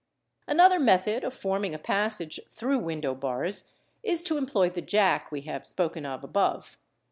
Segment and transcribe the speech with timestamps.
[0.47, 5.41] Another method of forming a passage through window bars is to employ the jack we
[5.41, 6.75] have spoken of above.